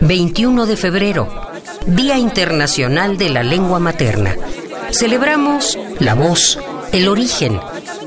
21 0.00 0.66
de 0.66 0.76
febrero, 0.76 1.28
Día 1.86 2.18
Internacional 2.18 3.16
de 3.16 3.28
la 3.28 3.44
Lengua 3.44 3.78
Materna. 3.78 4.34
Celebramos 4.90 5.78
la 6.00 6.14
voz, 6.14 6.58
el 6.92 7.06
origen, 7.06 7.60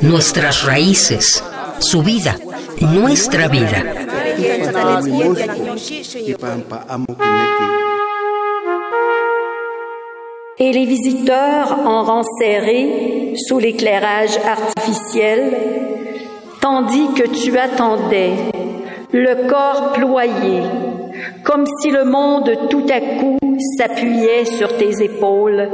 nuestras 0.00 0.64
raíces, 0.64 1.44
su 1.80 2.02
vida, 2.02 2.38
nuestra 2.80 3.48
vida. 3.48 3.84
Et 10.62 10.72
les 10.72 10.84
visiteurs 10.84 11.72
en 11.72 12.02
rang 12.04 12.22
serré, 12.38 13.34
sous 13.48 13.58
l'éclairage 13.58 14.38
artificiel, 14.44 15.99
tandis 16.60 17.08
que 17.14 17.28
tu 17.28 17.58
attendais, 17.58 18.32
le 19.12 19.48
corps 19.48 19.92
ployé, 19.92 20.62
comme 21.42 21.64
si 21.80 21.90
le 21.90 22.04
monde 22.04 22.50
tout 22.68 22.86
à 22.88 23.00
coup 23.00 23.38
s'appuyait 23.76 24.44
sur 24.44 24.76
tes 24.76 25.02
épaules 25.02 25.68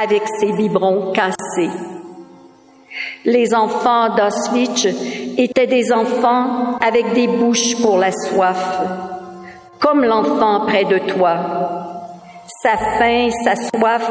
avec 0.00 0.22
ses 0.40 0.52
biberons 0.52 1.12
cassés. 1.12 1.70
Les 3.24 3.54
enfants 3.54 4.14
d'Auschwitz 4.14 4.86
étaient 5.36 5.66
des 5.66 5.92
enfants 5.92 6.78
avec 6.84 7.12
des 7.12 7.26
bouches 7.26 7.80
pour 7.82 7.98
la 7.98 8.12
soif, 8.12 8.80
comme 9.80 10.04
l'enfant 10.04 10.60
près 10.66 10.84
de 10.84 10.98
toi. 10.98 11.83
Sa 12.64 12.78
faim, 12.78 13.28
sa 13.44 13.56
soif 13.56 14.10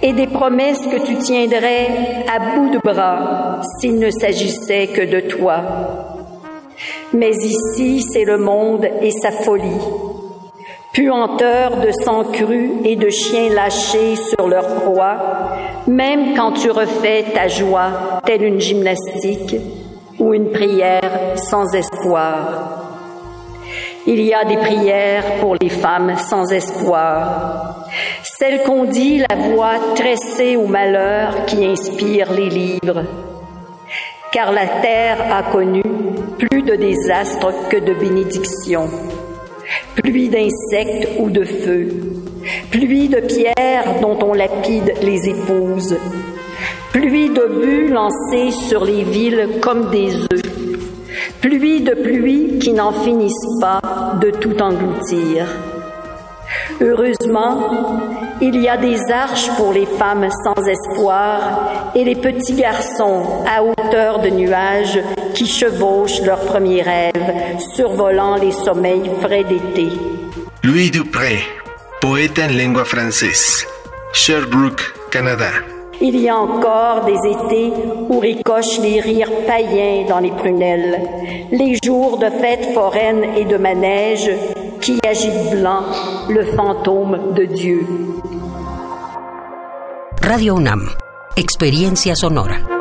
et 0.00 0.12
des 0.12 0.28
promesses 0.28 0.86
que 0.86 1.04
tu 1.04 1.16
tiendrais 1.16 1.88
à 2.32 2.38
bout 2.54 2.70
de 2.70 2.78
bras 2.78 3.62
s'il 3.80 3.98
ne 3.98 4.10
s'agissait 4.10 4.86
que 4.86 5.02
de 5.02 5.18
toi. 5.18 5.56
Mais 7.12 7.32
ici, 7.32 8.00
c'est 8.00 8.24
le 8.24 8.38
monde 8.38 8.86
et 9.02 9.10
sa 9.10 9.32
folie 9.32 9.80
puanteur 10.92 11.80
de 11.80 11.90
sang 11.90 12.22
cru 12.22 12.70
et 12.84 12.94
de 12.94 13.10
chiens 13.10 13.52
lâchés 13.52 14.14
sur 14.14 14.46
leur 14.46 14.82
proie, 14.82 15.16
même 15.88 16.36
quand 16.36 16.52
tu 16.52 16.70
refais 16.70 17.24
ta 17.34 17.48
joie 17.48 18.20
telle 18.24 18.44
une 18.44 18.60
gymnastique 18.60 19.56
ou 20.20 20.32
une 20.32 20.52
prière 20.52 21.34
sans 21.34 21.74
espoir. 21.74 23.03
Il 24.06 24.20
y 24.20 24.34
a 24.34 24.44
des 24.44 24.58
prières 24.58 25.38
pour 25.40 25.56
les 25.58 25.70
femmes 25.70 26.14
sans 26.18 26.52
espoir, 26.52 27.86
celles 28.22 28.62
qu'on 28.62 28.84
dit 28.84 29.24
la 29.30 29.34
voix 29.34 29.94
tressée 29.94 30.56
au 30.56 30.66
malheur 30.66 31.46
qui 31.46 31.64
inspire 31.64 32.30
les 32.32 32.50
livres. 32.50 33.04
Car 34.30 34.52
la 34.52 34.66
terre 34.66 35.24
a 35.32 35.44
connu 35.44 35.82
plus 36.38 36.62
de 36.62 36.74
désastres 36.74 37.68
que 37.70 37.78
de 37.78 37.94
bénédictions. 37.94 38.90
Pluie 39.94 40.28
d'insectes 40.28 41.08
ou 41.18 41.30
de 41.30 41.44
feu, 41.44 41.88
pluie 42.70 43.08
de 43.08 43.20
pierres 43.20 44.00
dont 44.02 44.18
on 44.22 44.34
lapide 44.34 44.92
les 45.00 45.30
épouses, 45.30 45.96
pluie 46.92 47.30
d'obus 47.30 47.88
lancés 47.88 48.50
sur 48.50 48.84
les 48.84 49.04
villes 49.04 49.48
comme 49.62 49.90
des 49.90 50.14
œufs, 50.14 50.53
pluie 51.44 51.82
de 51.82 51.92
pluie 51.92 52.58
qui 52.58 52.72
n'en 52.72 52.90
finissent 52.90 53.60
pas 53.60 53.82
de 54.18 54.30
tout 54.30 54.56
engloutir. 54.62 55.46
Heureusement, 56.80 58.38
il 58.40 58.58
y 58.62 58.66
a 58.66 58.78
des 58.78 58.98
arches 59.10 59.50
pour 59.58 59.74
les 59.74 59.84
femmes 59.84 60.26
sans 60.42 60.66
espoir 60.66 61.92
et 61.94 62.02
les 62.02 62.14
petits 62.14 62.54
garçons 62.54 63.44
à 63.46 63.62
hauteur 63.62 64.20
de 64.20 64.30
nuages 64.30 64.98
qui 65.34 65.46
chevauchent 65.46 66.22
leurs 66.22 66.46
premiers 66.46 66.80
rêves, 66.80 67.58
survolant 67.74 68.36
les 68.36 68.52
sommeils 68.52 69.10
frais 69.20 69.44
d'été. 69.44 69.88
Louis 70.62 70.90
Dupré, 70.90 71.40
poète 72.00 72.38
en 72.38 72.56
langue 72.56 72.84
française, 72.84 73.66
Sherbrooke, 74.14 74.94
Canada. 75.10 75.73
Il 76.00 76.20
y 76.20 76.28
a 76.28 76.36
encore 76.36 77.04
des 77.04 77.18
étés 77.30 77.72
où 78.08 78.18
ricochent 78.18 78.78
les 78.80 79.00
rires 79.00 79.30
païens 79.46 80.04
dans 80.08 80.18
les 80.18 80.32
prunelles, 80.32 81.00
les 81.50 81.78
jours 81.84 82.18
de 82.18 82.28
fêtes 82.30 82.72
foraines 82.74 83.24
et 83.36 83.44
de 83.44 83.56
manège 83.56 84.30
qui 84.80 84.98
agite 85.06 85.50
blanc 85.52 85.82
le 86.28 86.44
fantôme 86.56 87.32
de 87.34 87.44
Dieu. 87.44 87.86
Radio 90.22 90.56
UNAM, 90.58 90.88
experiencia 91.36 92.14
sonora. 92.14 92.73